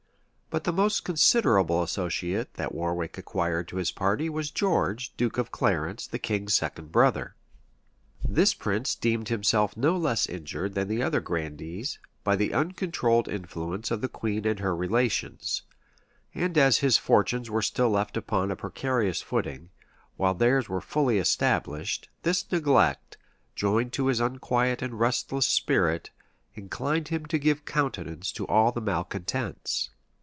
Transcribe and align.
But 0.53 0.65
the 0.65 0.73
most 0.73 1.05
considerable 1.05 1.81
associate 1.81 2.55
that 2.55 2.75
Warwick 2.75 3.17
acquired 3.17 3.69
to 3.69 3.77
his 3.77 3.89
party, 3.89 4.27
was 4.27 4.51
George, 4.51 5.13
duke 5.15 5.37
of 5.37 5.49
Clarence, 5.49 6.05
the 6.07 6.19
king's 6.19 6.53
second 6.53 6.91
brother. 6.91 7.35
This 8.27 8.53
prince 8.53 8.93
deemed 8.93 9.29
himself 9.29 9.77
no 9.77 9.95
less 9.95 10.27
injured 10.27 10.73
than 10.75 10.89
the 10.89 11.01
other 11.01 11.21
grandees, 11.21 11.99
by 12.25 12.35
the 12.35 12.53
uncontrolled 12.53 13.29
influence 13.29 13.91
of 13.91 14.01
the 14.01 14.09
queen 14.09 14.45
and 14.45 14.59
her 14.59 14.75
relations; 14.75 15.61
and 16.35 16.57
as 16.57 16.79
his 16.79 16.97
fortunes 16.97 17.49
were 17.49 17.61
still 17.61 17.89
left 17.89 18.17
upon 18.17 18.51
a 18.51 18.57
precarious 18.57 19.21
footing, 19.21 19.69
while 20.17 20.33
theirs 20.33 20.67
were 20.67 20.81
fully 20.81 21.17
established, 21.17 22.09
this 22.23 22.51
neglect, 22.51 23.17
joined 23.55 23.93
to 23.93 24.07
his 24.07 24.19
unquiet 24.19 24.81
and 24.81 24.99
restless 24.99 25.47
spirit, 25.47 26.09
inclined 26.55 27.07
him 27.07 27.25
to 27.25 27.37
give 27.39 27.63
countenance 27.63 28.33
to 28.33 28.45
all 28.47 28.73
the 28.73 28.81
malecontents. 28.81 29.91